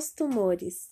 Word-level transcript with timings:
os 0.00 0.12
tumores. 0.12 0.88